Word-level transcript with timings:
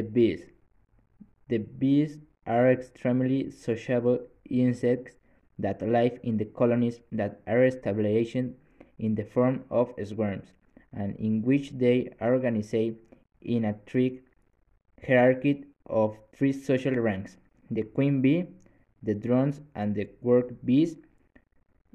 the 0.00 0.08
bees. 0.08 0.44
The 1.48 1.58
bees 1.58 2.18
are 2.46 2.70
extremely 2.70 3.50
sociable 3.50 4.20
insects 4.48 5.16
that 5.58 5.82
live 5.82 6.18
in 6.22 6.38
the 6.38 6.46
colonies 6.46 7.00
that 7.12 7.40
are 7.46 7.64
established 7.64 8.36
in 8.98 9.14
the 9.14 9.24
form 9.24 9.64
of 9.70 9.92
swarms 10.04 10.52
and 10.92 11.16
in 11.16 11.42
which 11.42 11.72
they 11.72 12.14
are 12.20 12.32
organized 12.32 12.96
in 13.42 13.64
a 13.64 13.74
strict 13.82 14.26
hierarchy 15.06 15.66
of 15.86 16.16
three 16.34 16.52
social 16.52 16.94
ranks 16.94 17.36
the 17.70 17.82
queen 17.82 18.22
bee, 18.22 18.46
the 19.02 19.14
drones, 19.14 19.60
and 19.74 19.94
the 19.94 20.08
worker 20.22 20.56
bees. 20.64 20.96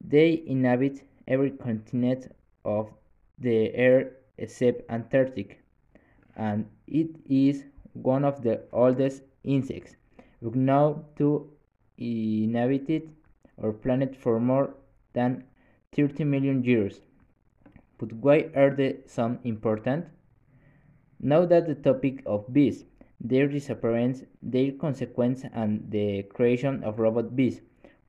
They 0.00 0.42
inhabit 0.46 1.02
every 1.26 1.50
continent 1.50 2.32
of 2.64 2.90
the 3.38 3.74
earth 3.76 4.12
except 4.38 4.88
Antarctic, 4.88 5.62
and 6.36 6.66
it 6.86 7.10
is 7.28 7.64
one 8.02 8.24
of 8.24 8.42
the 8.42 8.62
oldest 8.72 9.22
insects, 9.44 9.96
known 10.40 11.04
to 11.16 11.50
inhabited 11.96 13.10
our 13.62 13.72
planet 13.72 14.14
for 14.14 14.38
more 14.38 14.74
than 15.12 15.44
30 15.92 16.24
million 16.24 16.62
years. 16.62 17.00
But 17.98 18.12
why 18.12 18.50
are 18.54 18.70
they 18.70 18.98
so 19.06 19.38
important? 19.42 20.06
Now 21.20 21.44
that 21.46 21.66
the 21.66 21.74
topic 21.74 22.22
of 22.26 22.52
bees, 22.52 22.84
their 23.20 23.48
disappearance, 23.48 24.22
their 24.40 24.70
consequence, 24.72 25.42
and 25.52 25.90
the 25.90 26.22
creation 26.22 26.84
of 26.84 27.00
robot 27.00 27.34
bees 27.34 27.60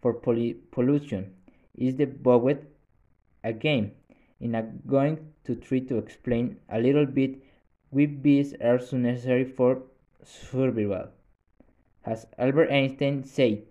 for 0.01 0.13
pollution 0.13 1.33
is 1.75 1.95
the 1.95 2.05
debugged 2.05 2.59
again. 3.43 3.91
And 4.39 4.55
I'm 4.55 4.81
going 4.85 5.33
to 5.45 5.55
try 5.55 5.79
to 5.79 5.97
explain 5.97 6.57
a 6.69 6.79
little 6.79 7.05
bit 7.05 7.41
why 7.91 8.05
bees 8.05 8.53
are 8.61 8.79
so 8.79 8.97
necessary 8.97 9.45
for 9.45 9.81
survival. 10.23 11.07
As 12.05 12.27
Albert 12.37 12.71
Einstein 12.71 13.23
said, 13.23 13.63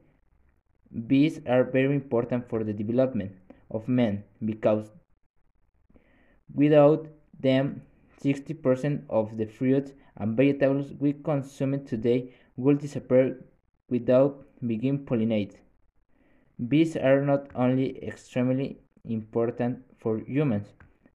bees 1.07 1.41
are 1.47 1.65
very 1.65 1.95
important 1.95 2.49
for 2.49 2.65
the 2.65 2.73
development 2.73 3.33
of 3.71 3.89
man 3.89 4.25
because 4.45 4.91
without 6.55 7.07
them 7.39 7.83
60% 8.23 9.03
of 9.09 9.37
the 9.37 9.47
fruits 9.47 9.93
and 10.17 10.37
vegetables 10.37 10.93
we 10.99 11.13
consume 11.13 11.85
today 11.85 12.33
will 12.57 12.75
disappear 12.75 13.45
without 13.89 14.45
being 14.67 15.05
pollinated. 15.05 15.57
Bees 16.69 16.97
are 16.97 17.23
not 17.25 17.49
only 17.55 18.03
extremely 18.05 18.81
important 19.05 19.85
for 19.99 20.19
humans, 20.19 20.67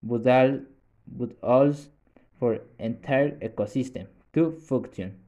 but, 0.01 0.25
all, 0.27 0.59
but 1.05 1.31
also 1.43 1.89
for 2.39 2.59
entire 2.79 3.31
ecosystem 3.39 4.07
to 4.33 4.51
function. 4.51 5.19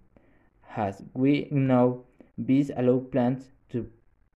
As 0.76 1.04
we 1.14 1.48
know, 1.52 2.06
bees 2.46 2.72
allow 2.76 3.00
plants 3.00 3.46
to 3.70 3.90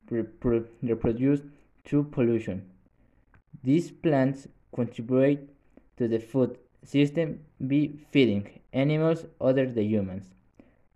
reproduce 0.10 1.42
through 1.86 2.04
pollution. 2.06 2.70
These 3.64 3.92
plants 3.92 4.48
contribute 4.74 5.50
to 5.98 6.08
the 6.08 6.20
food 6.20 6.58
system 6.84 7.40
by 7.60 7.90
feeding 8.12 8.62
animals 8.72 9.26
other 9.42 9.66
than 9.66 9.84
humans, 9.84 10.30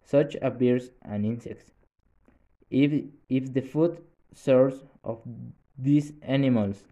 such 0.04 0.36
as 0.38 0.54
birds 0.54 0.90
and 1.02 1.26
insects. 1.26 1.72
If, 2.70 3.04
if 3.30 3.54
the 3.54 3.62
food 3.62 3.98
source 4.34 4.84
of 5.04 5.22
these 5.78 6.14
animals 6.22 6.84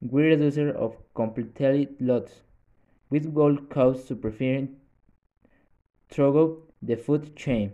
were 0.00 0.22
reduced 0.22 0.58
of 0.58 0.96
completely 1.14 1.88
loss, 2.00 2.42
which 3.12 3.24
will 3.38 3.56
cause 3.72 4.04
superficial 4.08 4.68
throughout 6.08 6.52
the 6.90 6.96
food 6.96 7.36
chain. 7.36 7.72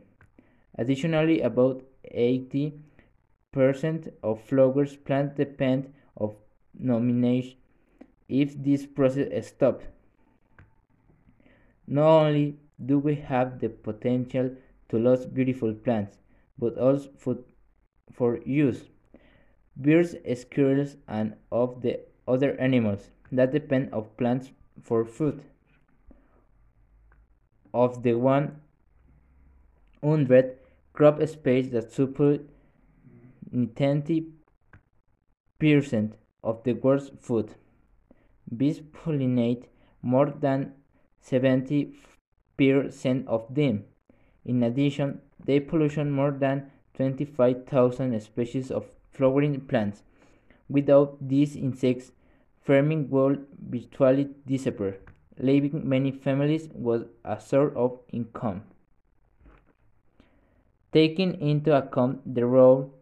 Additionally, 0.77 1.41
about 1.49 1.85
80% 2.13 2.73
of 4.23 4.43
flowers 4.49 4.97
plants 4.97 5.37
depend 5.37 5.93
of 6.17 6.35
nomination 6.77 7.57
if 8.29 8.57
this 8.65 8.85
process 8.85 9.47
stops. 9.47 9.85
Not 11.87 12.27
only 12.27 12.59
do 12.85 12.99
we 12.99 13.15
have 13.15 13.61
the 13.61 13.69
potential 13.69 14.51
to 14.89 14.99
lose 14.99 15.25
beautiful 15.25 15.73
plants, 15.73 16.19
but 16.59 16.77
also 16.77 17.11
food 17.17 17.45
for 18.13 18.39
use. 18.45 18.83
Birds, 19.77 20.17
squirrels, 20.35 20.97
and 21.07 21.35
of 21.53 21.81
the 21.83 22.01
other 22.27 22.55
animals 22.61 23.11
that 23.31 23.53
depend 23.53 23.93
of 23.93 24.17
plants 24.17 24.51
for 24.83 25.05
food. 25.05 25.45
Of 27.73 28.03
the 28.03 28.15
100 28.15 30.59
crop 30.93 31.29
space 31.29 31.69
that 31.71 31.93
support 31.93 32.41
90% 33.55 34.33
of 36.43 36.65
the 36.65 36.73
world's 36.73 37.13
food. 37.21 37.55
Bees 38.57 38.81
pollinate 38.81 39.67
more 40.03 40.31
than 40.31 40.73
70% 41.25 41.95
of 43.27 43.55
them. 43.55 43.85
In 44.45 44.63
addition, 44.63 45.21
they 45.45 45.61
pollution 45.61 46.11
more 46.11 46.31
than 46.31 46.71
25,000 46.95 48.21
species 48.21 48.71
of 48.71 48.87
flowering 49.13 49.61
plants. 49.63 50.03
Without 50.69 51.17
these 51.21 51.57
insects, 51.57 52.13
farming 52.69 53.09
would 53.09 53.47
virtually 53.75 54.29
disappear, 54.47 54.99
leaving 55.39 55.89
many 55.89 56.11
families 56.13 56.69
with 56.75 57.07
a 57.25 57.41
source 57.41 57.73
of 57.75 57.99
income. 58.13 58.63
Taking 60.93 61.41
into 61.41 61.75
account 61.75 62.35
the 62.35 62.45
role 62.45 62.93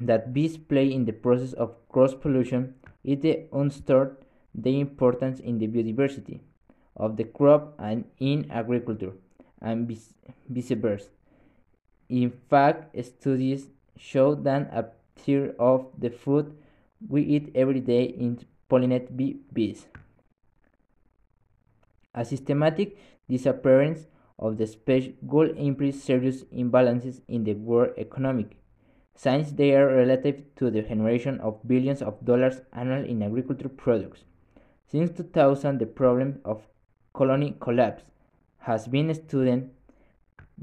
that 0.00 0.32
bees 0.32 0.56
play 0.56 0.90
in 0.90 1.04
the 1.04 1.12
process 1.12 1.52
of 1.52 1.76
cross 1.90 2.14
pollution, 2.14 2.74
it 3.04 3.50
understood 3.52 4.16
the 4.54 4.80
importance 4.80 5.40
in 5.40 5.58
the 5.58 5.68
biodiversity 5.68 6.40
of 6.96 7.16
the 7.18 7.24
crop 7.24 7.74
and 7.78 8.04
in 8.20 8.50
agriculture, 8.50 9.12
and 9.60 9.86
vice 10.48 10.72
versa. 10.72 11.08
In 12.08 12.30
fact, 12.48 12.96
studies 13.04 13.68
show 13.98 14.34
that 14.34 14.70
a 14.72 14.86
third 15.16 15.56
of 15.58 15.86
the 15.98 16.10
food 16.10 16.56
we 17.08 17.22
eat 17.22 17.50
every 17.54 17.80
day 17.80 18.04
pollinated 18.72 19.16
by 19.16 19.34
bees. 19.52 19.86
A 22.14 22.24
systematic 22.24 22.96
disappearance 23.28 24.06
of 24.38 24.56
the 24.56 24.66
species 24.66 25.14
would 25.20 25.56
imply 25.58 25.90
serious 25.90 26.44
imbalances 26.44 27.20
in 27.28 27.44
the 27.44 27.54
world 27.54 27.92
economy, 27.96 28.46
since 29.14 29.52
they 29.52 29.74
are 29.74 29.86
relative 29.86 30.42
to 30.56 30.70
the 30.70 30.82
generation 30.82 31.38
of 31.40 31.60
billions 31.66 32.02
of 32.02 32.24
dollars 32.24 32.62
annually 32.72 33.10
in 33.10 33.22
agricultural 33.22 33.74
products. 33.76 34.24
Since 34.86 35.16
2000, 35.16 35.78
the 35.78 35.86
problem 35.86 36.40
of 36.44 36.66
colony 37.12 37.56
collapse 37.60 38.04
has 38.58 38.88
been 38.88 39.14
studied 39.14 39.68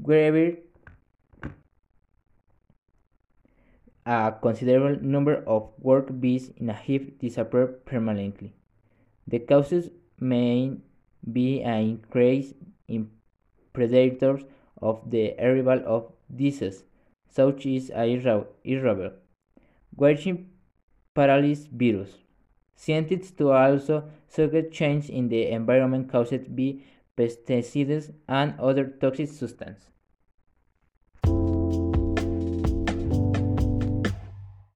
wherever 0.00 0.56
a 4.10 4.34
considerable 4.42 5.00
number 5.00 5.34
of 5.46 5.70
worker 5.78 6.12
bees 6.12 6.50
in 6.56 6.68
a 6.68 6.76
hive 6.84 7.18
disappear 7.18 7.66
permanently. 7.90 8.52
The 9.32 9.38
causes 9.38 9.90
may 10.18 10.78
be 11.32 11.62
an 11.62 11.82
increase 11.90 12.54
in 12.88 13.10
predators 13.72 14.42
of 14.82 15.10
the 15.10 15.24
arrival 15.38 15.82
of 15.86 16.12
diseases, 16.34 16.82
such 17.30 17.66
as 17.66 17.90
irritable, 18.64 19.12
watching 19.94 20.48
paralysis 21.14 21.68
virus. 21.70 22.10
Scientists 22.74 23.30
to 23.32 23.52
also 23.52 24.10
suggest 24.26 24.72
change 24.72 25.08
in 25.08 25.28
the 25.28 25.42
environment 25.58 26.10
caused 26.10 26.56
by 26.56 26.68
pesticides 27.16 28.10
and 28.26 28.58
other 28.58 28.86
toxic 29.00 29.28
substances. 29.28 29.84